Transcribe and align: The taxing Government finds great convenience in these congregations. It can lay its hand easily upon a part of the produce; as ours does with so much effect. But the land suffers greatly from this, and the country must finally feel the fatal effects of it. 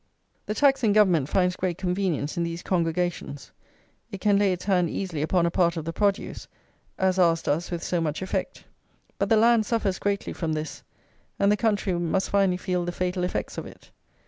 The 0.47 0.55
taxing 0.55 0.93
Government 0.93 1.29
finds 1.29 1.55
great 1.55 1.77
convenience 1.77 2.35
in 2.35 2.41
these 2.41 2.63
congregations. 2.63 3.51
It 4.11 4.19
can 4.19 4.39
lay 4.39 4.51
its 4.51 4.65
hand 4.65 4.89
easily 4.89 5.21
upon 5.21 5.45
a 5.45 5.51
part 5.51 5.77
of 5.77 5.85
the 5.85 5.93
produce; 5.93 6.47
as 6.97 7.19
ours 7.19 7.43
does 7.43 7.69
with 7.69 7.83
so 7.83 8.01
much 8.01 8.23
effect. 8.23 8.63
But 9.19 9.29
the 9.29 9.37
land 9.37 9.67
suffers 9.67 9.99
greatly 9.99 10.33
from 10.33 10.53
this, 10.53 10.81
and 11.37 11.51
the 11.51 11.55
country 11.55 11.93
must 11.93 12.31
finally 12.31 12.57
feel 12.57 12.83
the 12.83 12.91
fatal 12.91 13.23
effects 13.23 13.59
of 13.59 13.67
it. 13.67 13.91